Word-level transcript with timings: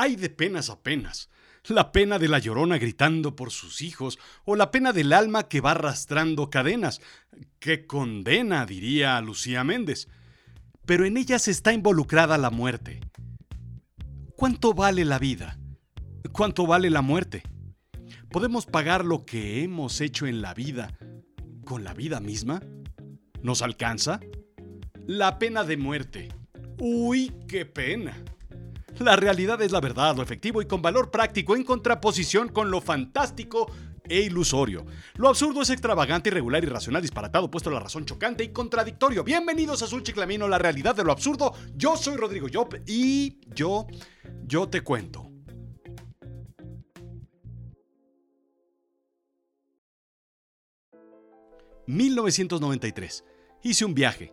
Hay 0.00 0.16
de 0.16 0.30
penas 0.30 0.70
a 0.70 0.82
penas. 0.82 1.28
La 1.66 1.92
pena 1.92 2.18
de 2.18 2.26
la 2.26 2.38
llorona 2.38 2.78
gritando 2.78 3.36
por 3.36 3.50
sus 3.50 3.82
hijos, 3.82 4.18
o 4.46 4.56
la 4.56 4.70
pena 4.70 4.94
del 4.94 5.12
alma 5.12 5.46
que 5.46 5.60
va 5.60 5.72
arrastrando 5.72 6.48
cadenas. 6.48 7.02
¡Qué 7.58 7.86
condena! 7.86 8.64
diría 8.64 9.20
Lucía 9.20 9.62
Méndez. 9.62 10.08
Pero 10.86 11.04
en 11.04 11.18
ellas 11.18 11.48
está 11.48 11.74
involucrada 11.74 12.38
la 12.38 12.48
muerte. 12.48 13.00
¿Cuánto 14.36 14.72
vale 14.72 15.04
la 15.04 15.18
vida? 15.18 15.58
¿Cuánto 16.32 16.66
vale 16.66 16.88
la 16.88 17.02
muerte? 17.02 17.42
¿Podemos 18.30 18.64
pagar 18.64 19.04
lo 19.04 19.26
que 19.26 19.62
hemos 19.62 20.00
hecho 20.00 20.26
en 20.26 20.40
la 20.40 20.54
vida 20.54 20.96
con 21.66 21.84
la 21.84 21.92
vida 21.92 22.20
misma? 22.20 22.62
¿Nos 23.42 23.60
alcanza? 23.60 24.18
La 25.06 25.38
pena 25.38 25.62
de 25.62 25.76
muerte. 25.76 26.30
Uy, 26.78 27.34
qué 27.46 27.66
pena. 27.66 28.16
La 28.98 29.16
realidad 29.16 29.62
es 29.62 29.72
la 29.72 29.80
verdad, 29.80 30.16
lo 30.16 30.22
efectivo 30.22 30.60
y 30.60 30.66
con 30.66 30.82
valor 30.82 31.10
práctico 31.10 31.56
en 31.56 31.64
contraposición 31.64 32.48
con 32.48 32.70
lo 32.70 32.80
fantástico 32.80 33.70
e 34.04 34.20
ilusorio. 34.20 34.84
Lo 35.14 35.28
absurdo 35.28 35.62
es 35.62 35.70
extravagante, 35.70 36.28
irregular, 36.28 36.62
irracional, 36.62 37.00
disparatado, 37.00 37.50
puesto 37.50 37.70
a 37.70 37.72
la 37.72 37.80
razón 37.80 38.04
chocante 38.04 38.44
y 38.44 38.48
contradictorio. 38.48 39.24
Bienvenidos 39.24 39.80
a 39.80 39.84
Azul 39.86 40.02
Chiclamino, 40.02 40.48
la 40.48 40.58
realidad 40.58 40.94
de 40.94 41.04
lo 41.04 41.12
absurdo. 41.12 41.54
Yo 41.74 41.96
soy 41.96 42.16
Rodrigo 42.16 42.48
Job 42.52 42.76
y 42.86 43.38
yo, 43.54 43.86
yo 44.46 44.68
te 44.68 44.82
cuento. 44.82 45.26
...1993... 51.86 53.24
Hice 53.62 53.84
un 53.84 53.94
viaje 53.94 54.32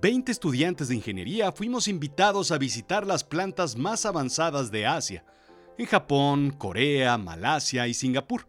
20 0.00 0.30
estudiantes 0.30 0.88
de 0.88 0.94
ingeniería 0.94 1.50
fuimos 1.50 1.88
invitados 1.88 2.52
a 2.52 2.58
visitar 2.58 3.06
las 3.06 3.24
plantas 3.24 3.76
más 3.76 4.06
avanzadas 4.06 4.70
de 4.70 4.86
Asia, 4.86 5.24
en 5.76 5.86
Japón, 5.86 6.50
Corea, 6.50 7.18
Malasia 7.18 7.88
y 7.88 7.94
Singapur. 7.94 8.46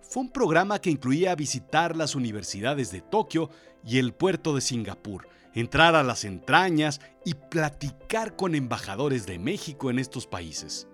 Fue 0.00 0.22
un 0.22 0.30
programa 0.30 0.78
que 0.78 0.90
incluía 0.90 1.34
visitar 1.34 1.96
las 1.96 2.14
universidades 2.14 2.92
de 2.92 3.00
Tokio 3.00 3.50
y 3.84 3.98
el 3.98 4.12
puerto 4.12 4.54
de 4.54 4.60
Singapur, 4.60 5.28
entrar 5.54 5.96
a 5.96 6.04
las 6.04 6.24
entrañas 6.24 7.00
y 7.24 7.34
platicar 7.34 8.36
con 8.36 8.54
embajadores 8.54 9.26
de 9.26 9.38
México 9.38 9.90
en 9.90 9.98
estos 9.98 10.26
países. 10.26 10.86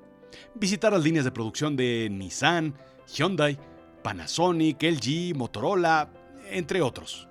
Visitar 0.55 0.93
las 0.93 1.03
líneas 1.03 1.27
de 1.27 1.33
producción 1.33 1.77
de 1.77 2.09
Nissan, 2.11 2.75
Hyundai, 3.13 3.59
Panasonic, 4.03 4.83
LG, 4.83 5.37
Motorola, 5.37 6.11
entre 6.51 6.81
otros. 6.81 7.29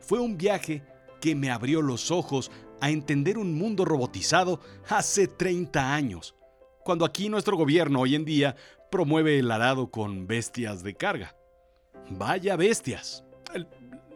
Fue 0.00 0.18
un 0.18 0.36
viaje 0.36 0.82
que 1.20 1.34
me 1.34 1.50
abrió 1.50 1.82
los 1.82 2.10
ojos 2.10 2.50
a 2.80 2.90
entender 2.90 3.38
un 3.38 3.54
mundo 3.54 3.84
robotizado 3.84 4.60
hace 4.88 5.28
30 5.28 5.94
años, 5.94 6.34
cuando 6.84 7.04
aquí 7.04 7.28
nuestro 7.28 7.56
gobierno 7.56 8.00
hoy 8.00 8.14
en 8.14 8.24
día 8.24 8.56
promueve 8.90 9.38
el 9.38 9.50
arado 9.50 9.90
con 9.90 10.26
bestias 10.26 10.82
de 10.82 10.94
carga. 10.94 11.36
Vaya 12.08 12.56
bestias. 12.56 13.24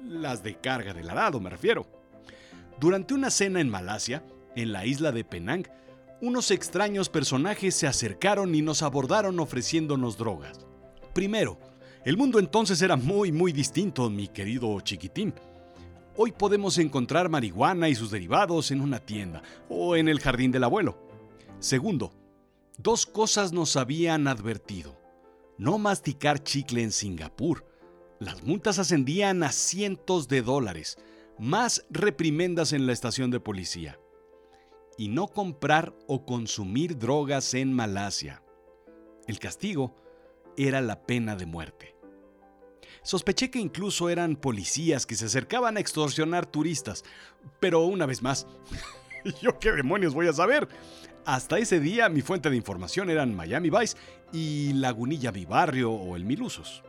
Las 0.02 0.42
de 0.42 0.56
carga 0.56 0.92
del 0.92 1.08
arado 1.08 1.40
me 1.40 1.50
refiero. 1.50 1.86
Durante 2.80 3.14
una 3.14 3.30
cena 3.30 3.60
en 3.60 3.68
Malasia, 3.68 4.24
en 4.56 4.72
la 4.72 4.84
isla 4.84 5.12
de 5.12 5.24
Penang, 5.24 5.68
unos 6.20 6.50
extraños 6.50 7.08
personajes 7.08 7.74
se 7.74 7.86
acercaron 7.86 8.54
y 8.54 8.62
nos 8.62 8.82
abordaron 8.82 9.38
ofreciéndonos 9.38 10.16
drogas. 10.16 10.66
Primero, 11.12 11.58
el 12.04 12.16
mundo 12.16 12.38
entonces 12.38 12.82
era 12.82 12.96
muy 12.96 13.30
muy 13.30 13.52
distinto, 13.52 14.10
mi 14.10 14.28
querido 14.28 14.80
chiquitín. 14.80 15.34
Hoy 16.16 16.30
podemos 16.30 16.78
encontrar 16.78 17.28
marihuana 17.28 17.88
y 17.88 17.96
sus 17.96 18.12
derivados 18.12 18.70
en 18.70 18.80
una 18.80 19.00
tienda 19.00 19.42
o 19.68 19.96
en 19.96 20.08
el 20.08 20.20
jardín 20.20 20.52
del 20.52 20.62
abuelo. 20.62 20.96
Segundo, 21.58 22.12
dos 22.78 23.04
cosas 23.04 23.52
nos 23.52 23.76
habían 23.76 24.28
advertido. 24.28 24.96
No 25.58 25.76
masticar 25.76 26.40
chicle 26.40 26.84
en 26.84 26.92
Singapur. 26.92 27.66
Las 28.20 28.44
multas 28.44 28.78
ascendían 28.78 29.42
a 29.42 29.50
cientos 29.50 30.28
de 30.28 30.42
dólares, 30.42 30.98
más 31.36 31.84
reprimendas 31.90 32.72
en 32.72 32.86
la 32.86 32.92
estación 32.92 33.32
de 33.32 33.40
policía. 33.40 33.98
Y 34.96 35.08
no 35.08 35.26
comprar 35.26 35.96
o 36.06 36.24
consumir 36.24 36.96
drogas 36.96 37.54
en 37.54 37.72
Malasia. 37.72 38.40
El 39.26 39.40
castigo 39.40 39.96
era 40.56 40.80
la 40.80 41.06
pena 41.06 41.34
de 41.34 41.46
muerte. 41.46 41.93
Sospeché 43.04 43.50
que 43.50 43.58
incluso 43.58 44.08
eran 44.08 44.34
policías 44.34 45.04
que 45.04 45.14
se 45.14 45.26
acercaban 45.26 45.76
a 45.76 45.80
extorsionar 45.80 46.46
turistas. 46.46 47.04
Pero 47.60 47.82
una 47.82 48.06
vez 48.06 48.22
más, 48.22 48.46
¿yo 49.42 49.58
qué 49.58 49.72
demonios 49.72 50.14
voy 50.14 50.26
a 50.26 50.32
saber? 50.32 50.66
Hasta 51.26 51.58
ese 51.58 51.80
día 51.80 52.08
mi 52.08 52.22
fuente 52.22 52.48
de 52.48 52.56
información 52.56 53.10
eran 53.10 53.34
Miami 53.34 53.68
Vice 53.68 53.96
y 54.32 54.72
Lagunilla 54.72 55.32
Mi 55.32 55.44
Barrio 55.44 55.92
o 55.92 56.16
el 56.16 56.24
Milusos. 56.24 56.82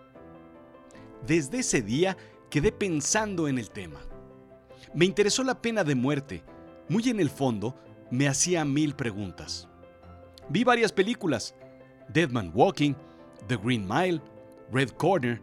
Desde 1.27 1.59
ese 1.59 1.81
día 1.81 2.15
quedé 2.49 2.71
pensando 2.71 3.49
en 3.49 3.57
el 3.57 3.69
tema. 3.69 3.99
Me 4.93 5.03
interesó 5.03 5.43
la 5.43 5.61
pena 5.61 5.83
de 5.83 5.95
muerte. 5.95 6.43
Muy 6.87 7.09
en 7.09 7.19
el 7.19 7.29
fondo, 7.29 7.75
me 8.09 8.29
hacía 8.29 8.63
mil 8.63 8.95
preguntas. 8.95 9.67
Vi 10.47 10.63
varias 10.63 10.93
películas. 10.93 11.55
Deadman 12.07 12.51
Walking, 12.53 12.93
The 13.47 13.57
Green 13.57 13.85
Mile, 13.85 14.21
Red 14.71 14.91
Corner, 14.91 15.41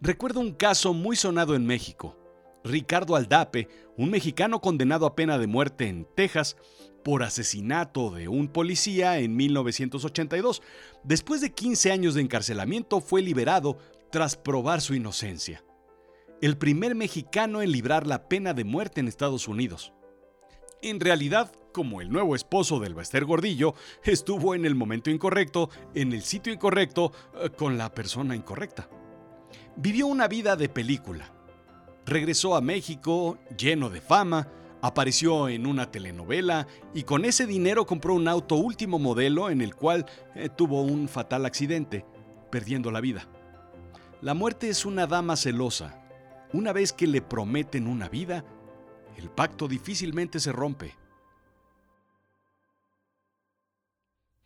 Recuerdo 0.00 0.38
un 0.38 0.52
caso 0.52 0.94
muy 0.94 1.16
sonado 1.16 1.56
en 1.56 1.66
México. 1.66 2.16
Ricardo 2.62 3.16
Aldape, 3.16 3.68
un 3.96 4.10
mexicano 4.10 4.60
condenado 4.60 5.06
a 5.06 5.16
pena 5.16 5.38
de 5.38 5.48
muerte 5.48 5.88
en 5.88 6.06
Texas 6.14 6.56
por 7.02 7.24
asesinato 7.24 8.10
de 8.10 8.28
un 8.28 8.46
policía 8.46 9.18
en 9.18 9.34
1982. 9.34 10.62
Después 11.02 11.40
de 11.40 11.52
15 11.52 11.90
años 11.90 12.14
de 12.14 12.20
encarcelamiento 12.20 13.00
fue 13.00 13.22
liberado 13.22 13.78
tras 14.12 14.36
probar 14.36 14.80
su 14.82 14.94
inocencia. 14.94 15.64
El 16.40 16.56
primer 16.56 16.94
mexicano 16.94 17.60
en 17.60 17.72
librar 17.72 18.06
la 18.06 18.28
pena 18.28 18.54
de 18.54 18.62
muerte 18.62 19.00
en 19.00 19.08
Estados 19.08 19.48
Unidos. 19.48 19.92
En 20.80 21.00
realidad, 21.00 21.52
como 21.72 22.00
el 22.00 22.08
nuevo 22.08 22.36
esposo 22.36 22.78
del 22.78 22.94
Bester 22.94 23.24
Gordillo, 23.24 23.74
estuvo 24.04 24.54
en 24.54 24.64
el 24.64 24.76
momento 24.76 25.10
incorrecto, 25.10 25.70
en 25.96 26.12
el 26.12 26.22
sitio 26.22 26.52
incorrecto, 26.52 27.10
eh, 27.42 27.50
con 27.50 27.78
la 27.78 27.92
persona 27.92 28.36
incorrecta. 28.36 28.88
Vivió 29.80 30.08
una 30.08 30.26
vida 30.26 30.56
de 30.56 30.68
película. 30.68 31.32
Regresó 32.04 32.56
a 32.56 32.60
México 32.60 33.38
lleno 33.56 33.90
de 33.90 34.00
fama, 34.00 34.48
apareció 34.82 35.48
en 35.48 35.66
una 35.66 35.88
telenovela 35.88 36.66
y 36.94 37.04
con 37.04 37.24
ese 37.24 37.46
dinero 37.46 37.86
compró 37.86 38.14
un 38.14 38.26
auto 38.26 38.56
último 38.56 38.98
modelo 38.98 39.50
en 39.50 39.60
el 39.60 39.76
cual 39.76 40.04
eh, 40.34 40.48
tuvo 40.48 40.82
un 40.82 41.06
fatal 41.06 41.46
accidente, 41.46 42.04
perdiendo 42.50 42.90
la 42.90 43.00
vida. 43.00 43.28
La 44.20 44.34
muerte 44.34 44.68
es 44.68 44.84
una 44.84 45.06
dama 45.06 45.36
celosa. 45.36 46.02
Una 46.52 46.72
vez 46.72 46.92
que 46.92 47.06
le 47.06 47.22
prometen 47.22 47.86
una 47.86 48.08
vida, 48.08 48.44
el 49.16 49.30
pacto 49.30 49.68
difícilmente 49.68 50.40
se 50.40 50.50
rompe. 50.50 50.96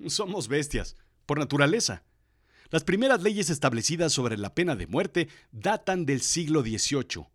Somos 0.09 0.47
bestias, 0.47 0.99
por 1.25 1.39
naturaleza. 1.39 2.03
Las 2.73 2.85
primeras 2.85 3.23
leyes 3.23 3.51
establecidas 3.51 4.15
sobre 4.15 4.39
la 4.39 4.55
pena 4.55 4.75
de 4.75 4.87
muerte 4.87 5.29
datan 5.53 6.07
del 6.07 6.23
siglo 6.23 6.63
XVIII, 6.63 7.27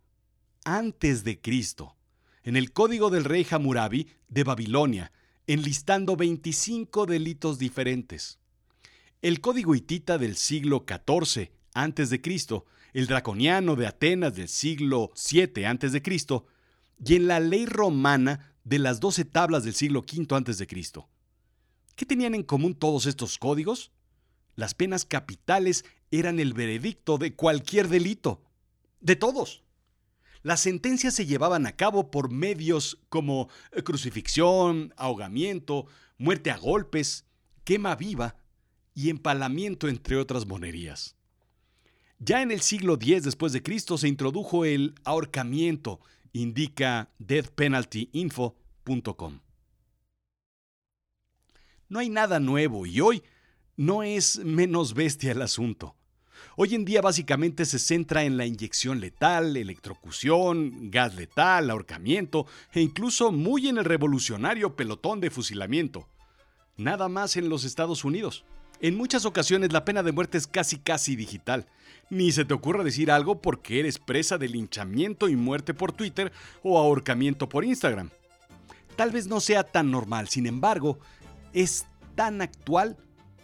antes 0.64 1.22
de 1.22 1.40
Cristo, 1.40 1.94
en 2.42 2.56
el 2.56 2.72
Código 2.72 3.08
del 3.08 3.22
Rey 3.22 3.46
Hammurabi 3.48 4.08
de 4.28 4.42
Babilonia, 4.42 5.12
enlistando 5.46 6.16
25 6.16 7.06
delitos 7.06 7.60
diferentes. 7.60 8.40
El 9.22 9.40
Código 9.40 9.76
hitita 9.76 10.18
del 10.18 10.34
siglo 10.34 10.84
XIV 10.84 11.52
antes 11.72 12.10
de 12.10 12.20
Cristo, 12.20 12.66
el 12.92 13.06
draconiano 13.06 13.76
de 13.76 13.86
Atenas 13.86 14.34
del 14.34 14.48
siglo 14.48 15.12
VII 15.30 15.66
antes 15.66 15.92
de 15.92 16.02
Cristo, 16.02 16.46
y 17.06 17.14
en 17.14 17.28
la 17.28 17.38
ley 17.38 17.64
romana 17.64 18.56
de 18.64 18.80
las 18.80 18.98
doce 18.98 19.24
tablas 19.24 19.62
del 19.62 19.74
siglo 19.74 20.00
V 20.00 20.34
antes 20.34 20.58
de 20.58 20.66
Cristo. 20.66 21.08
¿Qué 21.94 22.04
tenían 22.04 22.34
en 22.34 22.42
común 22.42 22.74
todos 22.74 23.06
estos 23.06 23.38
códigos? 23.38 23.92
Las 24.58 24.74
penas 24.74 25.04
capitales 25.04 25.84
eran 26.10 26.40
el 26.40 26.52
veredicto 26.52 27.16
de 27.16 27.36
cualquier 27.36 27.86
delito. 27.86 28.42
De 28.98 29.14
todos. 29.14 29.62
Las 30.42 30.58
sentencias 30.58 31.14
se 31.14 31.26
llevaban 31.26 31.64
a 31.64 31.76
cabo 31.76 32.10
por 32.10 32.32
medios 32.32 32.98
como 33.08 33.48
eh, 33.70 33.84
crucifixión, 33.84 34.92
ahogamiento, 34.96 35.86
muerte 36.16 36.50
a 36.50 36.56
golpes, 36.56 37.24
quema 37.62 37.94
viva 37.94 38.34
y 38.94 39.10
empalamiento, 39.10 39.86
entre 39.86 40.16
otras 40.16 40.44
monerías. 40.44 41.14
Ya 42.18 42.42
en 42.42 42.50
el 42.50 42.60
siglo 42.60 42.94
X 42.94 43.22
después 43.22 43.52
de 43.52 43.62
Cristo 43.62 43.96
se 43.96 44.08
introdujo 44.08 44.64
el 44.64 44.96
ahorcamiento, 45.04 46.00
indica 46.32 47.12
deathpenaltyinfo.com. 47.20 49.40
No 51.88 52.00
hay 52.00 52.08
nada 52.08 52.40
nuevo 52.40 52.86
y 52.86 53.00
hoy 53.00 53.22
no 53.78 54.02
es 54.02 54.40
menos 54.44 54.92
bestia 54.92 55.30
el 55.30 55.40
asunto. 55.40 55.94
Hoy 56.56 56.74
en 56.74 56.84
día 56.84 57.00
básicamente 57.00 57.64
se 57.64 57.78
centra 57.78 58.24
en 58.24 58.36
la 58.36 58.44
inyección 58.44 58.98
letal, 58.98 59.56
electrocución, 59.56 60.90
gas 60.90 61.14
letal, 61.14 61.70
ahorcamiento 61.70 62.46
e 62.72 62.80
incluso 62.80 63.30
muy 63.30 63.68
en 63.68 63.78
el 63.78 63.84
revolucionario 63.84 64.74
pelotón 64.74 65.20
de 65.20 65.30
fusilamiento. 65.30 66.08
nada 66.76 67.08
más 67.08 67.36
en 67.36 67.48
los 67.48 67.64
Estados 67.64 68.04
Unidos. 68.04 68.44
En 68.80 68.96
muchas 68.96 69.24
ocasiones 69.24 69.72
la 69.72 69.84
pena 69.84 70.02
de 70.02 70.12
muerte 70.12 70.38
es 70.38 70.46
casi 70.46 70.78
casi 70.78 71.14
digital. 71.16 71.66
Ni 72.10 72.32
se 72.32 72.44
te 72.44 72.54
ocurra 72.54 72.84
decir 72.84 73.10
algo 73.10 73.40
porque 73.40 73.78
eres 73.80 73.98
presa 73.98 74.38
de 74.38 74.48
linchamiento 74.48 75.28
y 75.28 75.36
muerte 75.36 75.72
por 75.74 75.92
Twitter 75.92 76.32
o 76.62 76.78
ahorcamiento 76.78 77.48
por 77.48 77.64
Instagram. 77.64 78.10
Tal 78.96 79.12
vez 79.12 79.28
no 79.28 79.38
sea 79.40 79.62
tan 79.62 79.90
normal, 79.92 80.28
sin 80.28 80.46
embargo, 80.46 80.98
es 81.52 81.86
tan 82.16 82.42
actual 82.42 82.96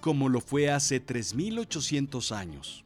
como 0.04 0.28
lo 0.28 0.42
fue 0.42 0.70
hace 0.70 1.00
3800 1.00 2.30
años. 2.32 2.84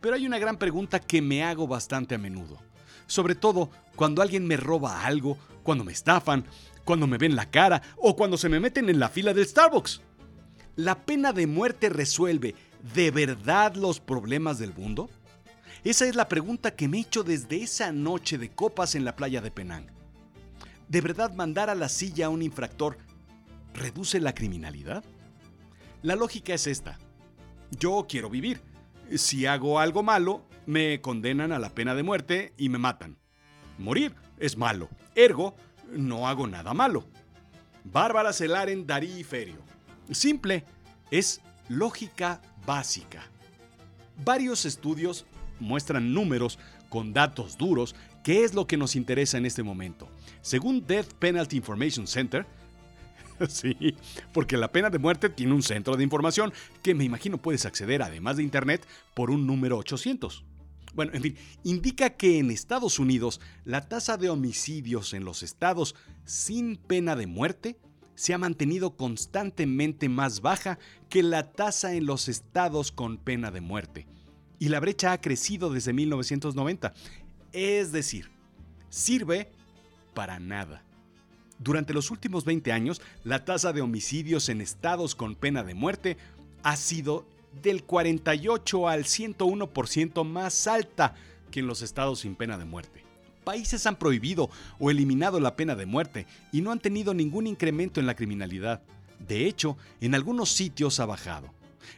Pero 0.00 0.16
hay 0.16 0.26
una 0.26 0.40
gran 0.40 0.56
pregunta 0.56 0.98
que 0.98 1.22
me 1.22 1.44
hago 1.44 1.68
bastante 1.68 2.16
a 2.16 2.18
menudo. 2.18 2.58
Sobre 3.06 3.36
todo 3.36 3.70
cuando 3.94 4.20
alguien 4.20 4.44
me 4.44 4.56
roba 4.56 5.06
algo, 5.06 5.38
cuando 5.62 5.84
me 5.84 5.92
estafan, 5.92 6.44
cuando 6.84 7.06
me 7.06 7.18
ven 7.18 7.36
la 7.36 7.52
cara 7.52 7.80
o 7.98 8.16
cuando 8.16 8.36
se 8.36 8.48
me 8.48 8.58
meten 8.58 8.88
en 8.88 8.98
la 8.98 9.10
fila 9.10 9.32
del 9.32 9.46
Starbucks. 9.46 10.00
¿La 10.74 10.98
pena 11.04 11.32
de 11.32 11.46
muerte 11.46 11.88
resuelve 11.88 12.56
de 12.96 13.12
verdad 13.12 13.76
los 13.76 14.00
problemas 14.00 14.58
del 14.58 14.74
mundo? 14.74 15.08
Esa 15.84 16.04
es 16.06 16.16
la 16.16 16.26
pregunta 16.26 16.74
que 16.74 16.88
me 16.88 16.96
he 16.96 17.02
hecho 17.02 17.22
desde 17.22 17.62
esa 17.62 17.92
noche 17.92 18.38
de 18.38 18.50
copas 18.50 18.96
en 18.96 19.04
la 19.04 19.14
playa 19.14 19.40
de 19.40 19.52
Penang. 19.52 19.86
¿De 20.88 21.00
verdad 21.00 21.32
mandar 21.32 21.70
a 21.70 21.76
la 21.76 21.88
silla 21.88 22.26
a 22.26 22.30
un 22.30 22.42
infractor 22.42 22.98
reduce 23.72 24.18
la 24.18 24.34
criminalidad? 24.34 25.04
La 26.02 26.16
lógica 26.16 26.52
es 26.52 26.66
esta. 26.66 26.98
Yo 27.70 28.06
quiero 28.08 28.28
vivir. 28.28 28.60
Si 29.16 29.46
hago 29.46 29.78
algo 29.78 30.02
malo, 30.02 30.44
me 30.66 31.00
condenan 31.00 31.52
a 31.52 31.60
la 31.60 31.70
pena 31.70 31.94
de 31.94 32.02
muerte 32.02 32.52
y 32.56 32.68
me 32.68 32.78
matan. 32.78 33.18
Morir 33.78 34.14
es 34.38 34.56
malo. 34.56 34.88
Ergo, 35.14 35.54
no 35.92 36.26
hago 36.26 36.48
nada 36.48 36.74
malo. 36.74 37.06
Bárbara 37.84 38.32
Celaren 38.32 38.84
Darí 38.84 39.22
Ferio. 39.22 39.58
Simple, 40.10 40.64
es 41.12 41.40
lógica 41.68 42.42
básica. 42.66 43.22
Varios 44.24 44.64
estudios 44.64 45.24
muestran 45.60 46.12
números 46.12 46.58
con 46.88 47.12
datos 47.12 47.56
duros, 47.56 47.94
que 48.24 48.42
es 48.42 48.54
lo 48.54 48.66
que 48.66 48.76
nos 48.76 48.96
interesa 48.96 49.38
en 49.38 49.46
este 49.46 49.62
momento. 49.62 50.08
Según 50.40 50.84
Death 50.84 51.12
Penalty 51.14 51.56
Information 51.56 52.08
Center, 52.08 52.44
sí, 53.48 53.94
porque 54.32 54.56
la 54.56 54.72
pena 54.72 54.90
de 54.90 54.98
muerte 54.98 55.28
tiene 55.28 55.54
un 55.54 55.62
centro 55.62 55.96
de 55.96 56.04
información 56.04 56.52
que 56.82 56.94
me 56.94 57.04
imagino 57.04 57.38
puedes 57.38 57.66
acceder 57.66 58.02
además 58.02 58.36
de 58.36 58.42
Internet 58.42 58.86
por 59.14 59.30
un 59.30 59.46
número 59.46 59.78
800. 59.78 60.44
Bueno, 60.94 61.12
en 61.14 61.22
fin, 61.22 61.36
indica 61.64 62.10
que 62.10 62.38
en 62.38 62.50
Estados 62.50 62.98
Unidos 62.98 63.40
la 63.64 63.88
tasa 63.88 64.16
de 64.16 64.28
homicidios 64.28 65.14
en 65.14 65.24
los 65.24 65.42
estados 65.42 65.94
sin 66.24 66.76
pena 66.76 67.16
de 67.16 67.26
muerte 67.26 67.78
se 68.14 68.34
ha 68.34 68.38
mantenido 68.38 68.94
constantemente 68.96 70.08
más 70.08 70.42
baja 70.42 70.78
que 71.08 71.22
la 71.22 71.52
tasa 71.52 71.94
en 71.94 72.04
los 72.04 72.28
estados 72.28 72.92
con 72.92 73.16
pena 73.16 73.50
de 73.50 73.62
muerte. 73.62 74.06
Y 74.58 74.68
la 74.68 74.80
brecha 74.80 75.12
ha 75.12 75.20
crecido 75.20 75.70
desde 75.70 75.92
1990. 75.92 76.92
Es 77.52 77.90
decir, 77.90 78.30
sirve 78.90 79.50
para 80.14 80.38
nada. 80.38 80.84
Durante 81.62 81.94
los 81.94 82.10
últimos 82.10 82.44
20 82.44 82.72
años, 82.72 83.00
la 83.22 83.44
tasa 83.44 83.72
de 83.72 83.82
homicidios 83.82 84.48
en 84.48 84.60
estados 84.60 85.14
con 85.14 85.36
pena 85.36 85.62
de 85.62 85.74
muerte 85.74 86.16
ha 86.64 86.74
sido 86.74 87.24
del 87.62 87.84
48 87.84 88.88
al 88.88 89.04
101% 89.04 90.24
más 90.24 90.66
alta 90.66 91.14
que 91.52 91.60
en 91.60 91.68
los 91.68 91.82
estados 91.82 92.20
sin 92.20 92.34
pena 92.34 92.58
de 92.58 92.64
muerte. 92.64 93.04
Países 93.44 93.86
han 93.86 93.96
prohibido 93.96 94.50
o 94.80 94.90
eliminado 94.90 95.38
la 95.38 95.54
pena 95.54 95.76
de 95.76 95.86
muerte 95.86 96.26
y 96.50 96.62
no 96.62 96.72
han 96.72 96.80
tenido 96.80 97.14
ningún 97.14 97.46
incremento 97.46 98.00
en 98.00 98.06
la 98.06 98.16
criminalidad. 98.16 98.82
De 99.20 99.46
hecho, 99.46 99.76
en 100.00 100.16
algunos 100.16 100.50
sitios 100.50 100.98
ha 100.98 101.06
bajado. 101.06 101.48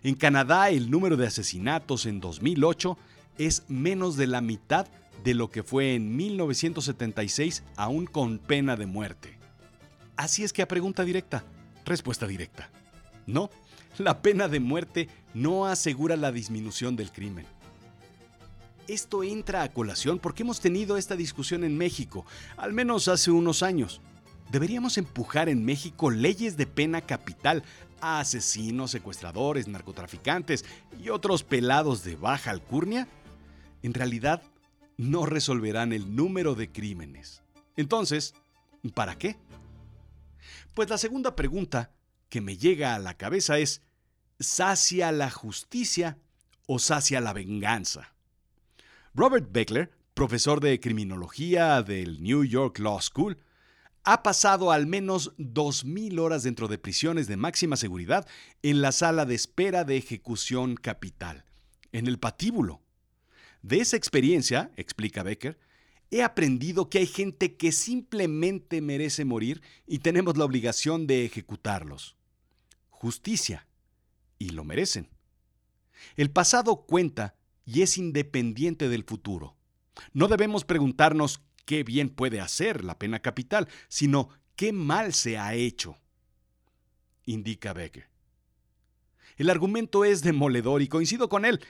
En 0.03 0.15
Canadá 0.15 0.69
el 0.69 0.91
número 0.91 1.17
de 1.17 1.27
asesinatos 1.27 2.05
en 2.05 2.21
2008 2.21 2.99
es 3.39 3.63
menos 3.69 4.17
de 4.17 4.27
la 4.27 4.43
mitad 4.43 4.87
de 5.23 5.33
lo 5.33 5.51
que 5.51 5.63
fue 5.63 5.95
en 5.95 6.17
1976 6.17 7.63
aún 7.77 8.05
con 8.05 8.39
pena 8.39 8.77
de 8.77 8.85
muerte. 8.85 9.44
Así 10.17 10.45
es 10.45 10.53
que 10.53 10.63
a 10.63 10.69
pregunta 10.69 11.05
directa, 11.05 11.45
respuesta 11.85 12.27
directa. 12.27 12.71
No, 13.27 13.51
la 13.99 14.23
pena 14.23 14.49
de 14.49 14.61
muerte 14.61 15.09
no 15.35 15.67
asegura 15.67 16.17
la 16.17 16.33
disminución 16.33 16.97
del 16.97 17.13
crimen. 17.13 17.47
Esto 18.87 19.23
entra 19.23 19.63
a 19.63 19.73
colación 19.73 20.19
porque 20.19 20.43
hemos 20.43 20.61
tenido 20.61 20.97
esta 20.97 21.17
discusión 21.17 21.65
en 21.65 21.77
México, 21.77 22.27
al 22.57 22.73
menos 22.73 23.09
hace 23.09 23.31
unos 23.31 23.63
años. 23.63 24.01
¿Deberíamos 24.51 24.99
empujar 24.99 25.49
en 25.49 25.65
México 25.65 26.11
leyes 26.11 26.57
de 26.57 26.67
pena 26.67 27.01
capital 27.01 27.65
a 28.01 28.21
asesinos, 28.21 28.91
secuestradores, 28.91 29.69
narcotraficantes 29.69 30.65
y 31.03 31.09
otros 31.09 31.43
pelados 31.43 32.05
de 32.05 32.17
baja 32.17 32.51
alcurnia? 32.51 33.09
En 33.83 33.95
realidad, 33.95 34.43
no 34.97 35.25
resolverán 35.25 35.93
el 35.93 36.15
número 36.15 36.55
de 36.55 36.71
crímenes. 36.71 37.43
Entonces, 37.77 38.35
¿para 38.95 39.17
qué? 39.17 39.37
Pues 40.75 40.91
la 40.91 40.99
segunda 40.99 41.37
pregunta 41.37 41.93
que 42.29 42.41
me 42.41 42.56
llega 42.56 42.97
a 42.97 42.99
la 42.99 43.17
cabeza 43.17 43.59
es, 43.59 43.82
¿sacia 44.41 45.12
la 45.12 45.31
justicia 45.31 46.19
o 46.67 46.81
sacia 46.81 47.21
la 47.21 47.32
venganza? 47.32 48.15
Robert 49.15 49.53
Beckler, 49.53 49.93
profesor 50.15 50.61
de 50.61 50.81
criminología 50.81 51.81
del 51.82 52.21
New 52.21 52.43
York 52.43 52.81
Law 52.81 53.00
School, 53.00 53.38
ha 54.03 54.25
pasado 54.25 54.73
al 54.73 54.88
menos 54.88 55.37
2.000 55.37 56.19
horas 56.19 56.43
dentro 56.43 56.67
de 56.67 56.77
prisiones 56.77 57.29
de 57.29 57.37
máxima 57.37 57.77
seguridad 57.77 58.27
en 58.62 58.82
la 58.82 58.91
sala 58.91 59.27
de 59.27 59.37
espera 59.37 59.85
de 59.85 59.97
ejecución 59.97 60.75
capital, 60.75 61.44
en 61.93 62.09
el 62.09 62.19
patíbulo. 62.19 62.82
De 63.62 63.79
esa 63.79 63.97
experiencia, 63.97 64.73
explica 64.77 65.23
Becker, 65.23 65.56
he 66.15 66.23
aprendido 66.23 66.89
que 66.89 66.99
hay 66.99 67.07
gente 67.07 67.57
que 67.57 67.73
simplemente 67.73 68.81
merece 68.81 69.25
morir 69.25 69.63
y 69.85 69.99
tenemos 69.99 70.37
la 70.37 70.45
obligación 70.45 71.09
de 71.09 71.25
ejecutarlos. 71.25 72.17
Justicia. 72.91 73.67
Y 74.39 74.51
lo 74.51 74.63
merecen. 74.63 75.09
El 76.15 76.31
pasado 76.31 76.87
cuenta 76.87 77.35
y 77.65 77.83
es 77.83 77.99
independiente 77.99 78.89
del 78.89 79.03
futuro. 79.03 79.57
No 80.13 80.29
debemos 80.29 80.65
preguntarnos 80.65 81.41
qué 81.65 81.83
bien 81.83 82.11
puede 82.11 82.41
hacer 82.41 82.85
la 82.85 82.97
pena 82.97 83.21
capital, 83.21 83.69
sino 83.89 84.29
qué 84.55 84.73
mal 84.73 85.15
se 85.15 85.39
ha 85.39 85.55
hecho, 85.55 85.99
indica 87.25 87.73
Becker. 87.73 88.09
El 89.37 89.51
argumento 89.51 90.05
es 90.05 90.23
demoledor 90.23 90.83
y 90.83 90.89
coincido 90.89 91.29
con 91.29 91.44
él, 91.44 91.61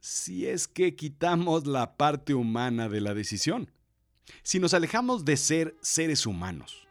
si 0.00 0.46
es 0.46 0.68
que 0.68 0.94
quitamos 0.94 1.66
la 1.66 1.96
parte 1.96 2.34
humana 2.34 2.88
de 2.88 3.00
la 3.00 3.14
decisión, 3.14 3.70
si 4.42 4.58
nos 4.58 4.74
alejamos 4.74 5.24
de 5.24 5.36
ser 5.36 5.76
seres 5.80 6.26
humanos, 6.26 6.86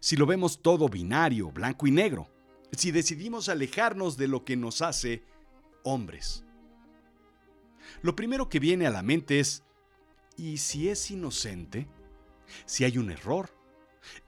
si 0.00 0.16
lo 0.16 0.26
vemos 0.26 0.62
todo 0.62 0.88
binario, 0.88 1.50
blanco 1.50 1.86
y 1.86 1.90
negro, 1.90 2.28
si 2.72 2.90
decidimos 2.90 3.48
alejarnos 3.48 4.16
de 4.16 4.28
lo 4.28 4.44
que 4.44 4.56
nos 4.56 4.82
hace 4.82 5.22
hombres 5.84 6.46
lo 8.02 8.16
primero 8.16 8.48
que 8.48 8.60
viene 8.60 8.86
a 8.86 8.90
la 8.90 9.02
mente 9.02 9.40
es, 9.40 9.64
¿y 10.36 10.58
si 10.58 10.88
es 10.88 11.10
inocente? 11.10 11.88
Si 12.64 12.84
hay 12.84 12.98
un 12.98 13.10
error. 13.10 13.50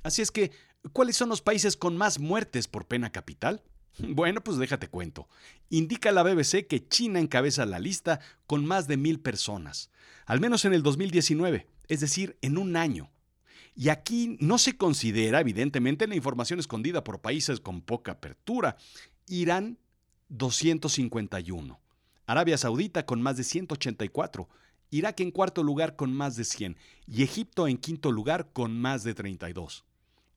Así 0.03 0.22
es 0.22 0.32
que, 0.32 0.51
¿cuáles 0.92 1.15
son 1.15 1.30
los 1.30 1.42
países 1.42 1.77
con 1.77 1.98
más 1.98 2.20
muertes 2.20 2.68
por 2.68 2.86
pena 2.86 3.12
capital? 3.12 3.63
Bueno, 4.00 4.44
pues 4.44 4.58
déjate 4.58 4.88
cuento. 4.88 5.27
Indica 5.70 6.12
la 6.12 6.24
BBC 6.24 6.68
que 6.68 6.88
China 6.88 7.20
encabeza 7.20 7.65
la 7.68 7.77
lista 7.77 8.20
con 8.48 8.65
más 8.65 8.88
de 8.88 8.98
mil 8.98 9.20
personas, 9.20 9.92
al 10.25 10.39
menos 10.39 10.65
en 10.65 10.74
el 10.74 10.82
2019, 10.82 11.68
es 11.88 12.00
decir, 12.00 12.38
en 12.42 12.58
un 12.58 12.75
año. 12.75 13.12
Y 13.75 13.89
aquí 13.89 14.38
no 14.39 14.58
se 14.58 14.77
considera, 14.77 15.39
evidentemente, 15.39 16.08
la 16.08 16.15
información 16.15 16.60
escondida 16.60 17.03
por 17.03 17.22
países 17.22 17.60
con 17.60 17.82
poca 17.82 18.13
apertura. 18.13 18.77
Irán, 19.27 19.80
251. 20.30 21.80
Arabia 22.25 22.58
Saudita 22.58 23.06
con 23.06 23.22
más 23.22 23.38
de 23.38 23.44
184. 23.44 24.48
Irak 24.94 25.20
en 25.22 25.32
cuarto 25.32 25.64
lugar 25.64 25.96
con 25.96 26.14
más 26.14 26.36
de 26.36 26.44
100. 26.44 26.78
Y 27.08 27.24
Egipto 27.24 27.68
en 27.68 27.78
quinto 27.78 28.12
lugar 28.12 28.52
con 28.54 28.80
más 28.80 29.04
de 29.04 29.14
32. 29.14 29.84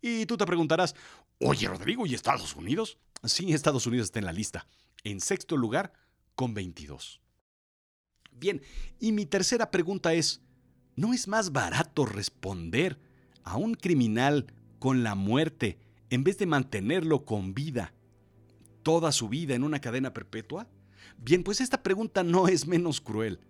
Y 0.00 0.26
tú 0.26 0.36
te 0.36 0.46
preguntarás, 0.46 0.94
oye 1.40 1.68
Rodrigo, 1.68 2.06
¿y 2.06 2.14
Estados 2.14 2.56
Unidos? 2.56 2.98
Sí, 3.24 3.52
Estados 3.52 3.86
Unidos 3.86 4.06
está 4.06 4.18
en 4.18 4.24
la 4.24 4.32
lista. 4.32 4.66
En 5.04 5.20
sexto 5.20 5.56
lugar 5.56 5.92
con 6.34 6.54
22. 6.54 7.20
Bien, 8.32 8.62
y 8.98 9.12
mi 9.12 9.26
tercera 9.26 9.70
pregunta 9.70 10.14
es, 10.14 10.40
¿no 10.94 11.12
es 11.12 11.28
más 11.28 11.52
barato 11.52 12.06
responder 12.06 12.98
a 13.44 13.56
un 13.56 13.74
criminal 13.74 14.46
con 14.78 15.02
la 15.02 15.14
muerte 15.14 15.78
en 16.10 16.24
vez 16.24 16.38
de 16.38 16.46
mantenerlo 16.46 17.24
con 17.24 17.54
vida 17.54 17.92
toda 18.82 19.10
su 19.12 19.28
vida 19.28 19.54
en 19.54 19.64
una 19.64 19.80
cadena 19.80 20.12
perpetua? 20.12 20.68
Bien, 21.18 21.42
pues 21.42 21.60
esta 21.60 21.82
pregunta 21.82 22.22
no 22.22 22.48
es 22.48 22.66
menos 22.66 23.00
cruel. 23.00 23.40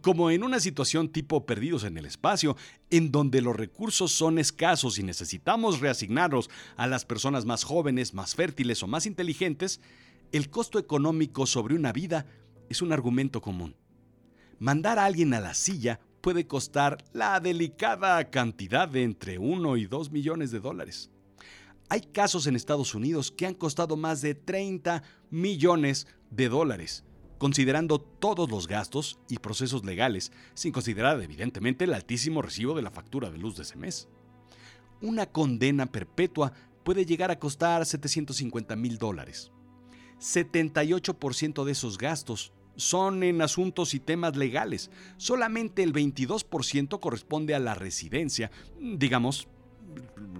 Como 0.00 0.30
en 0.30 0.42
una 0.42 0.60
situación 0.60 1.10
tipo 1.10 1.44
perdidos 1.44 1.84
en 1.84 1.98
el 1.98 2.06
espacio, 2.06 2.56
en 2.90 3.12
donde 3.12 3.40
los 3.40 3.54
recursos 3.54 4.12
son 4.12 4.38
escasos 4.38 4.98
y 4.98 5.02
necesitamos 5.02 5.80
reasignarlos 5.80 6.50
a 6.76 6.86
las 6.86 7.04
personas 7.04 7.44
más 7.44 7.64
jóvenes, 7.64 8.14
más 8.14 8.34
fértiles 8.34 8.82
o 8.82 8.86
más 8.86 9.06
inteligentes, 9.06 9.80
el 10.32 10.50
costo 10.50 10.78
económico 10.78 11.46
sobre 11.46 11.74
una 11.74 11.92
vida 11.92 12.26
es 12.68 12.82
un 12.82 12.92
argumento 12.92 13.40
común. 13.40 13.76
Mandar 14.58 14.98
a 14.98 15.04
alguien 15.04 15.34
a 15.34 15.40
la 15.40 15.54
silla 15.54 16.00
puede 16.20 16.46
costar 16.46 17.04
la 17.12 17.38
delicada 17.38 18.30
cantidad 18.30 18.88
de 18.88 19.02
entre 19.02 19.38
1 19.38 19.76
y 19.76 19.86
2 19.86 20.10
millones 20.10 20.50
de 20.50 20.60
dólares. 20.60 21.10
Hay 21.90 22.00
casos 22.00 22.46
en 22.46 22.56
Estados 22.56 22.94
Unidos 22.94 23.30
que 23.30 23.46
han 23.46 23.54
costado 23.54 23.96
más 23.96 24.22
de 24.22 24.34
30 24.34 25.02
millones 25.30 26.06
de 26.30 26.48
dólares, 26.48 27.04
considerando 27.44 27.98
todos 28.00 28.50
los 28.50 28.66
gastos 28.66 29.18
y 29.28 29.36
procesos 29.36 29.84
legales, 29.84 30.32
sin 30.54 30.72
considerar 30.72 31.20
evidentemente 31.20 31.84
el 31.84 31.92
altísimo 31.92 32.40
recibo 32.40 32.74
de 32.74 32.80
la 32.80 32.90
factura 32.90 33.28
de 33.28 33.36
luz 33.36 33.54
de 33.58 33.64
ese 33.64 33.76
mes. 33.76 34.08
Una 35.02 35.26
condena 35.26 35.84
perpetua 35.84 36.54
puede 36.84 37.04
llegar 37.04 37.30
a 37.30 37.38
costar 37.38 37.84
750 37.84 38.76
mil 38.76 38.96
dólares. 38.96 39.52
78% 40.20 41.64
de 41.64 41.72
esos 41.72 41.98
gastos 41.98 42.54
son 42.76 43.22
en 43.22 43.42
asuntos 43.42 43.92
y 43.92 44.00
temas 44.00 44.36
legales. 44.36 44.90
Solamente 45.18 45.82
el 45.82 45.92
22% 45.92 46.98
corresponde 46.98 47.54
a 47.54 47.58
la 47.58 47.74
residencia, 47.74 48.50
digamos, 48.80 49.48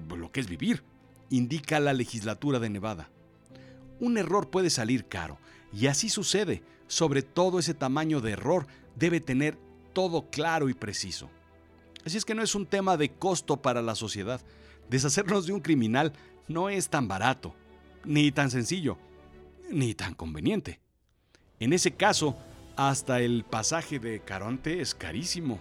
lo 0.08 0.32
que 0.32 0.40
es 0.40 0.48
vivir, 0.48 0.82
indica 1.28 1.80
la 1.80 1.92
legislatura 1.92 2.60
de 2.60 2.70
Nevada. 2.70 3.10
Un 4.00 4.16
error 4.16 4.48
puede 4.48 4.70
salir 4.70 5.04
caro, 5.04 5.38
y 5.70 5.88
así 5.88 6.08
sucede. 6.08 6.62
Sobre 6.94 7.22
todo 7.22 7.58
ese 7.58 7.74
tamaño 7.74 8.20
de 8.20 8.30
error 8.30 8.68
debe 8.94 9.18
tener 9.18 9.58
todo 9.92 10.30
claro 10.30 10.68
y 10.68 10.74
preciso. 10.74 11.28
Así 12.06 12.16
es 12.16 12.24
que 12.24 12.36
no 12.36 12.42
es 12.44 12.54
un 12.54 12.66
tema 12.66 12.96
de 12.96 13.10
costo 13.10 13.56
para 13.56 13.82
la 13.82 13.96
sociedad. 13.96 14.40
Deshacernos 14.88 15.44
de 15.44 15.54
un 15.54 15.58
criminal 15.58 16.12
no 16.46 16.68
es 16.68 16.88
tan 16.88 17.08
barato, 17.08 17.52
ni 18.04 18.30
tan 18.30 18.48
sencillo, 18.48 18.96
ni 19.72 19.96
tan 19.96 20.14
conveniente. 20.14 20.78
En 21.58 21.72
ese 21.72 21.90
caso, 21.90 22.36
hasta 22.76 23.20
el 23.20 23.42
pasaje 23.42 23.98
de 23.98 24.20
Caronte 24.20 24.80
es 24.80 24.94
carísimo. 24.94 25.58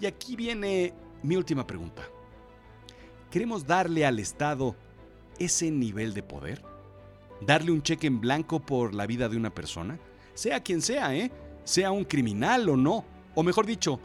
Y 0.00 0.06
aquí 0.06 0.36
viene 0.36 0.94
mi 1.22 1.36
última 1.36 1.66
pregunta. 1.66 2.08
¿Queremos 3.30 3.66
darle 3.66 4.06
al 4.06 4.20
Estado 4.20 4.74
ese 5.38 5.70
nivel 5.70 6.14
de 6.14 6.22
poder? 6.22 6.77
¿Darle 7.40 7.70
un 7.70 7.82
cheque 7.82 8.06
en 8.06 8.20
blanco 8.20 8.60
por 8.60 8.94
la 8.94 9.06
vida 9.06 9.28
de 9.28 9.36
una 9.36 9.50
persona? 9.50 9.98
Sea 10.34 10.62
quien 10.62 10.82
sea, 10.82 11.14
¿eh? 11.14 11.30
Sea 11.64 11.90
un 11.90 12.04
criminal 12.04 12.68
o 12.68 12.76
no. 12.76 13.04
O 13.34 13.42
mejor 13.42 13.66
dicho, 13.66 14.00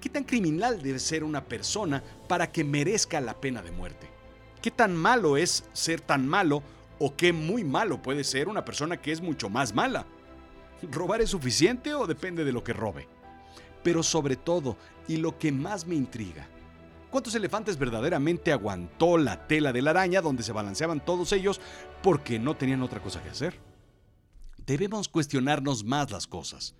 ¿qué 0.00 0.08
tan 0.08 0.24
criminal 0.24 0.82
debe 0.82 0.98
ser 0.98 1.24
una 1.24 1.44
persona 1.44 2.02
para 2.28 2.50
que 2.50 2.64
merezca 2.64 3.20
la 3.20 3.34
pena 3.34 3.62
de 3.62 3.70
muerte? 3.70 4.08
¿Qué 4.62 4.70
tan 4.70 4.96
malo 4.96 5.36
es 5.36 5.64
ser 5.72 6.00
tan 6.00 6.26
malo 6.26 6.62
o 6.98 7.14
qué 7.16 7.32
muy 7.32 7.64
malo 7.64 8.00
puede 8.00 8.24
ser 8.24 8.48
una 8.48 8.64
persona 8.64 9.00
que 9.00 9.12
es 9.12 9.20
mucho 9.20 9.48
más 9.48 9.74
mala. 9.74 10.06
¿Robar 10.90 11.20
es 11.20 11.30
suficiente 11.30 11.94
o 11.94 12.06
depende 12.06 12.44
de 12.44 12.52
lo 12.52 12.62
que 12.62 12.72
robe? 12.72 13.08
Pero 13.82 14.02
sobre 14.02 14.36
todo, 14.36 14.76
y 15.08 15.18
lo 15.18 15.38
que 15.38 15.52
más 15.52 15.86
me 15.86 15.94
intriga, 15.94 16.48
¿cuántos 17.14 17.36
elefantes 17.36 17.78
verdaderamente 17.78 18.50
aguantó 18.50 19.18
la 19.18 19.46
tela 19.46 19.72
de 19.72 19.82
la 19.82 19.90
araña 19.90 20.20
donde 20.20 20.42
se 20.42 20.50
balanceaban 20.50 21.04
todos 21.04 21.32
ellos 21.32 21.60
porque 22.02 22.40
no 22.40 22.56
tenían 22.56 22.82
otra 22.82 23.00
cosa 23.00 23.22
que 23.22 23.28
hacer? 23.28 23.60
Debemos 24.66 25.08
cuestionarnos 25.08 25.84
más 25.84 26.10
las 26.10 26.26
cosas. 26.26 26.74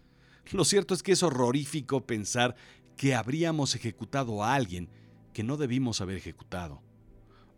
Lo 0.51 0.65
cierto 0.65 0.93
es 0.93 1.05
que 1.05 1.13
es 1.13 1.23
horrorífico 1.23 2.05
pensar 2.05 2.57
que 2.97 3.15
habríamos 3.15 3.77
ejecutado 3.77 4.43
a 4.43 4.57
alguien 4.57 4.91
que 5.33 5.45
no 5.45 5.57
debimos 5.57 6.01
haber 6.01 6.17
ejecutado, 6.17 6.83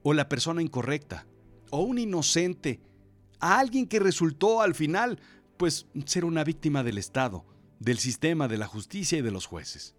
o 0.02 0.12
la 0.12 0.28
persona 0.28 0.60
incorrecta, 0.60 1.26
o 1.70 1.80
un 1.80 1.98
inocente, 1.98 2.82
a 3.40 3.58
alguien 3.58 3.86
que 3.86 4.00
resultó 4.00 4.60
al 4.60 4.74
final, 4.74 5.18
pues, 5.56 5.86
ser 6.04 6.26
una 6.26 6.44
víctima 6.44 6.82
del 6.82 6.98
Estado, 6.98 7.46
del 7.80 7.96
sistema, 7.96 8.48
de 8.48 8.58
la 8.58 8.66
justicia 8.66 9.16
y 9.16 9.22
de 9.22 9.30
los 9.30 9.46
jueces. 9.46 9.94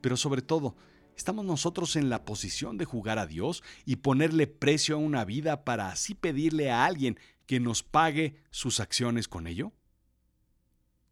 Pero 0.00 0.16
sobre 0.16 0.40
todo, 0.40 0.74
¿estamos 1.16 1.44
nosotros 1.44 1.96
en 1.96 2.08
la 2.10 2.24
posición 2.24 2.78
de 2.78 2.84
jugar 2.84 3.18
a 3.18 3.26
Dios 3.26 3.62
y 3.84 3.96
ponerle 3.96 4.46
precio 4.46 4.96
a 4.96 4.98
una 4.98 5.24
vida 5.24 5.64
para 5.64 5.88
así 5.88 6.14
pedirle 6.14 6.70
a 6.70 6.84
alguien 6.84 7.18
que 7.46 7.60
nos 7.60 7.82
pague 7.82 8.36
sus 8.50 8.80
acciones 8.80 9.28
con 9.28 9.46
ello? 9.46 9.72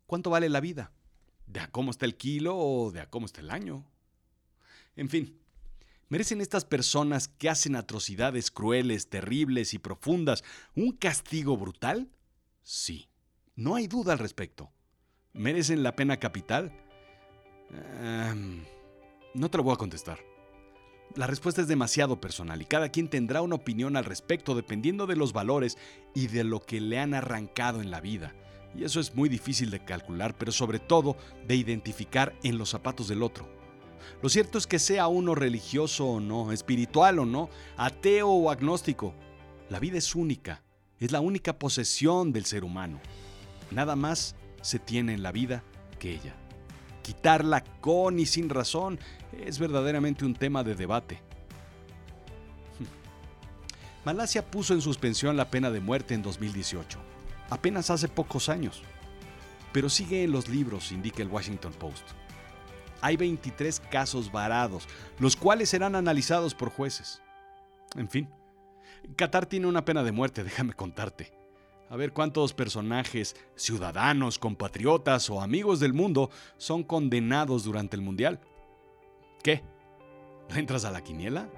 ¿Cuánto 0.06 0.30
vale 0.30 0.48
la 0.48 0.60
vida? 0.60 0.92
¿De 1.46 1.60
a 1.60 1.70
cómo 1.70 1.90
está 1.90 2.06
el 2.06 2.16
kilo 2.16 2.56
o 2.56 2.90
de 2.90 3.00
a 3.00 3.10
cómo 3.10 3.26
está 3.26 3.40
el 3.40 3.50
año? 3.50 3.84
En 4.96 5.08
fin, 5.08 5.38
¿Merecen 6.12 6.42
estas 6.42 6.66
personas 6.66 7.26
que 7.26 7.48
hacen 7.48 7.74
atrocidades 7.74 8.50
crueles, 8.50 9.08
terribles 9.08 9.72
y 9.72 9.78
profundas 9.78 10.44
un 10.74 10.92
castigo 10.92 11.56
brutal? 11.56 12.10
Sí, 12.62 13.08
no 13.56 13.76
hay 13.76 13.86
duda 13.86 14.12
al 14.12 14.18
respecto. 14.18 14.70
¿Merecen 15.32 15.82
la 15.82 15.96
pena 15.96 16.18
capital? 16.18 16.70
Em, 17.70 18.62
no 19.34 19.50
te 19.50 19.58
lo 19.58 19.64
voy 19.64 19.74
a 19.74 19.78
contestar. 19.78 20.18
La 21.14 21.26
respuesta 21.26 21.60
es 21.60 21.68
demasiado 21.68 22.20
personal 22.20 22.62
y 22.62 22.64
cada 22.64 22.88
quien 22.88 23.08
tendrá 23.08 23.42
una 23.42 23.56
opinión 23.56 23.96
al 23.96 24.04
respecto 24.04 24.54
dependiendo 24.54 25.06
de 25.06 25.16
los 25.16 25.32
valores 25.32 25.76
y 26.14 26.28
de 26.28 26.44
lo 26.44 26.60
que 26.60 26.80
le 26.80 26.98
han 26.98 27.12
arrancado 27.12 27.82
en 27.82 27.90
la 27.90 28.00
vida. 28.00 28.34
Y 28.74 28.84
eso 28.84 29.00
es 29.00 29.14
muy 29.14 29.28
difícil 29.28 29.70
de 29.70 29.84
calcular, 29.84 30.34
pero 30.38 30.52
sobre 30.52 30.78
todo 30.78 31.16
de 31.46 31.56
identificar 31.56 32.34
en 32.42 32.56
los 32.56 32.70
zapatos 32.70 33.08
del 33.08 33.22
otro. 33.22 33.46
Lo 34.22 34.30
cierto 34.30 34.56
es 34.56 34.66
que 34.66 34.78
sea 34.78 35.06
uno 35.06 35.34
religioso 35.34 36.06
o 36.06 36.20
no, 36.20 36.50
espiritual 36.50 37.18
o 37.18 37.26
no, 37.26 37.50
ateo 37.76 38.28
o 38.28 38.50
agnóstico, 38.50 39.14
la 39.68 39.78
vida 39.78 39.98
es 39.98 40.14
única, 40.14 40.62
es 41.00 41.12
la 41.12 41.20
única 41.20 41.58
posesión 41.58 42.32
del 42.32 42.44
ser 42.44 42.64
humano. 42.64 43.00
Nada 43.70 43.96
más 43.96 44.36
se 44.60 44.78
tiene 44.78 45.14
en 45.14 45.22
la 45.22 45.32
vida 45.32 45.64
que 45.98 46.12
ella. 46.12 46.36
Quitarla 47.02 47.64
con 47.80 48.18
y 48.18 48.26
sin 48.26 48.48
razón 48.48 48.98
es 49.44 49.58
verdaderamente 49.58 50.24
un 50.24 50.34
tema 50.34 50.62
de 50.62 50.74
debate. 50.74 51.20
Malasia 54.04 54.50
puso 54.50 54.74
en 54.74 54.80
suspensión 54.80 55.36
la 55.36 55.50
pena 55.50 55.70
de 55.70 55.80
muerte 55.80 56.14
en 56.14 56.22
2018, 56.22 56.98
apenas 57.50 57.90
hace 57.90 58.08
pocos 58.08 58.48
años, 58.48 58.82
pero 59.72 59.88
sigue 59.88 60.24
en 60.24 60.32
los 60.32 60.48
libros, 60.48 60.90
indica 60.90 61.22
el 61.22 61.28
Washington 61.28 61.72
Post 61.72 62.04
hay 63.02 63.16
23 63.16 63.80
casos 63.90 64.32
varados, 64.32 64.88
los 65.18 65.36
cuales 65.36 65.68
serán 65.68 65.96
analizados 65.96 66.54
por 66.54 66.70
jueces. 66.70 67.20
En 67.96 68.08
fin, 68.08 68.30
Qatar 69.16 69.44
tiene 69.44 69.66
una 69.66 69.84
pena 69.84 70.02
de 70.02 70.12
muerte, 70.12 70.44
déjame 70.44 70.72
contarte. 70.72 71.32
A 71.92 71.96
ver 71.96 72.14
cuántos 72.14 72.54
personajes, 72.54 73.36
ciudadanos, 73.54 74.38
compatriotas 74.38 75.28
o 75.28 75.42
amigos 75.42 75.78
del 75.78 75.92
mundo 75.92 76.30
son 76.56 76.84
condenados 76.84 77.64
durante 77.64 77.96
el 77.96 78.02
Mundial. 78.02 78.40
¿Qué? 79.44 79.62
entras 80.56 80.86
a 80.86 80.90
la 80.90 81.04
quiniela? 81.04 81.50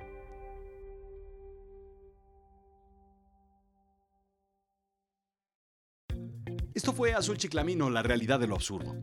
Esto 6.75 6.93
fue 6.93 7.13
Azul 7.13 7.39
Chiclamino, 7.39 7.89
la 7.89 8.03
realidad 8.03 8.41
de 8.41 8.49
lo 8.49 8.57
absurdo. 8.57 8.97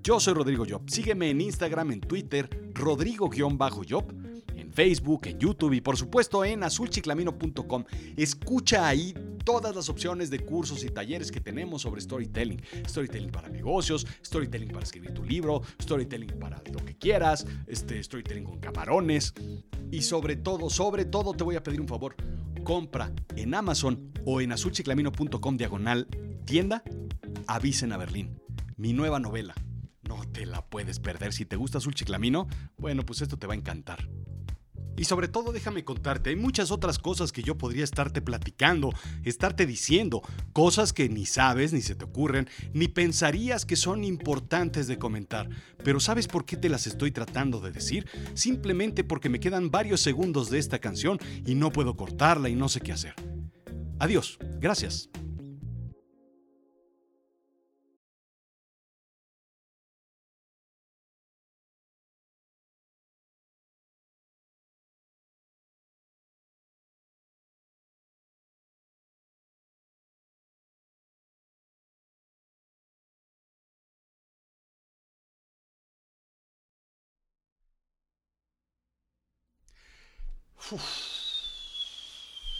Yo 0.00 0.20
soy 0.20 0.34
Rodrigo 0.34 0.64
Job. 0.70 0.88
Sígueme 0.88 1.30
en 1.30 1.40
Instagram, 1.40 1.90
en 1.90 2.00
Twitter, 2.00 2.48
Rodrigo-Job, 2.74 4.14
en 4.54 4.72
Facebook, 4.72 5.26
en 5.26 5.40
YouTube 5.40 5.72
y 5.72 5.80
por 5.80 5.96
supuesto 5.96 6.44
en 6.44 6.62
azulchiclamino.com. 6.62 7.84
Escucha 8.16 8.86
ahí 8.86 9.12
todas 9.46 9.76
las 9.76 9.88
opciones 9.88 10.28
de 10.28 10.40
cursos 10.40 10.82
y 10.82 10.88
talleres 10.88 11.30
que 11.30 11.40
tenemos 11.40 11.82
sobre 11.82 12.00
storytelling. 12.00 12.60
Storytelling 12.86 13.30
para 13.30 13.48
negocios, 13.48 14.04
storytelling 14.24 14.70
para 14.70 14.82
escribir 14.82 15.14
tu 15.14 15.24
libro, 15.24 15.62
storytelling 15.80 16.36
para 16.40 16.60
lo 16.72 16.84
que 16.84 16.98
quieras, 16.98 17.46
este, 17.68 18.02
storytelling 18.02 18.44
con 18.44 18.58
camarones. 18.58 19.32
Y 19.92 20.02
sobre 20.02 20.34
todo, 20.34 20.68
sobre 20.68 21.04
todo 21.04 21.32
te 21.32 21.44
voy 21.44 21.54
a 21.54 21.62
pedir 21.62 21.80
un 21.80 21.86
favor. 21.86 22.16
Compra 22.64 23.12
en 23.36 23.54
Amazon 23.54 24.12
o 24.24 24.40
en 24.40 24.50
azulchiclamino.com 24.50 25.56
diagonal 25.56 26.08
tienda 26.44 26.82
Avisen 27.46 27.92
a 27.92 27.96
Berlín, 27.96 28.42
mi 28.76 28.92
nueva 28.92 29.20
novela. 29.20 29.54
No 30.08 30.24
te 30.32 30.44
la 30.44 30.66
puedes 30.66 30.98
perder. 30.98 31.32
Si 31.32 31.46
te 31.46 31.54
gusta 31.54 31.78
Azul 31.78 31.94
Chiclamino, 31.94 32.48
bueno, 32.76 33.04
pues 33.06 33.22
esto 33.22 33.36
te 33.36 33.46
va 33.46 33.54
a 33.54 33.56
encantar. 33.56 34.08
Y 34.96 35.04
sobre 35.04 35.28
todo 35.28 35.52
déjame 35.52 35.84
contarte, 35.84 36.30
hay 36.30 36.36
muchas 36.36 36.70
otras 36.70 36.98
cosas 36.98 37.32
que 37.32 37.42
yo 37.42 37.58
podría 37.58 37.84
estarte 37.84 38.22
platicando, 38.22 38.90
estarte 39.24 39.66
diciendo, 39.66 40.22
cosas 40.52 40.92
que 40.92 41.08
ni 41.08 41.26
sabes, 41.26 41.72
ni 41.72 41.82
se 41.82 41.94
te 41.94 42.04
ocurren, 42.04 42.48
ni 42.72 42.88
pensarías 42.88 43.66
que 43.66 43.76
son 43.76 44.04
importantes 44.04 44.86
de 44.86 44.98
comentar. 44.98 45.48
Pero 45.84 46.00
¿sabes 46.00 46.28
por 46.28 46.44
qué 46.44 46.56
te 46.56 46.68
las 46.68 46.86
estoy 46.86 47.12
tratando 47.12 47.60
de 47.60 47.72
decir? 47.72 48.06
Simplemente 48.34 49.04
porque 49.04 49.28
me 49.28 49.40
quedan 49.40 49.70
varios 49.70 50.00
segundos 50.00 50.50
de 50.50 50.58
esta 50.58 50.78
canción 50.78 51.18
y 51.44 51.54
no 51.54 51.70
puedo 51.70 51.96
cortarla 51.96 52.48
y 52.48 52.54
no 52.54 52.68
sé 52.68 52.80
qué 52.80 52.92
hacer. 52.92 53.14
Adiós, 53.98 54.38
gracias. 54.60 55.08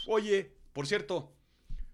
Oye, 0.07 0.53
por 0.73 0.87
cierto, 0.87 1.33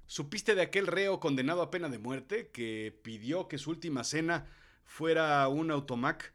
¿supiste 0.07 0.54
de 0.54 0.62
aquel 0.62 0.87
reo 0.87 1.21
condenado 1.21 1.62
a 1.62 1.71
pena 1.71 1.88
de 1.88 1.99
muerte 1.99 2.50
que 2.50 2.99
pidió 3.02 3.49
que 3.49 3.59
su 3.59 3.71
última 3.71 4.04
cena 4.04 4.47
fuera 4.85 5.49
un 5.49 5.71
automac 5.71 6.35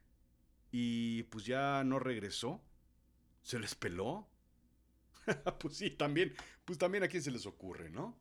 y 0.72 1.24
pues 1.24 1.46
ya 1.46 1.84
no 1.84 2.00
regresó? 2.00 2.62
¿Se 3.44 3.60
les 3.60 3.76
peló? 3.76 4.28
pues 5.60 5.78
sí, 5.78 5.92
también, 5.92 6.34
pues 6.66 6.80
también 6.80 7.04
a 7.04 7.08
quién 7.08 7.22
se 7.22 7.32
les 7.32 7.46
ocurre, 7.46 7.90
¿no? 7.90 8.18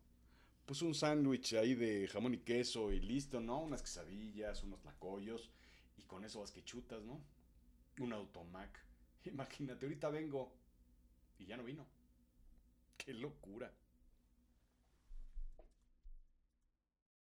Pues 0.67 0.83
un 0.83 0.95
sándwich 0.95 1.55
ahí 1.55 1.75
de 1.75 2.09
jamón 2.09 2.35
y 2.35 2.39
queso 2.39 2.93
y 2.93 3.01
listo, 3.01 3.41
¿no? 3.41 3.61
Unas 3.61 3.83
quesadillas, 3.83 4.63
unos 4.63 4.85
lacoyos 4.85 5.51
y 5.97 6.03
con 6.03 6.25
eso 6.25 6.41
vas 6.41 6.51
que 6.51 6.65
chutas, 6.65 7.03
¿no? 7.03 7.21
Un 8.01 8.13
automac. 8.13 8.85
Imagínate, 9.25 9.87
ahorita 9.87 10.11
vengo 10.11 10.53
y 11.39 11.47
ya 11.47 11.57
no 11.57 11.65
vino. 11.65 11.87
Qué 12.97 13.13
locura. 13.15 13.73